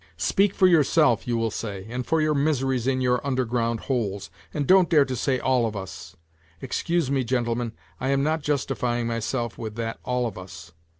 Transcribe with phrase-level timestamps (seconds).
[0.17, 4.65] Speak for yourself, you will say, and for your miseries in your underground holes, and
[4.65, 6.15] don't dare to say all of us
[6.59, 10.71] excuse me, gentlemen, I am not justifying myself with that" all of us."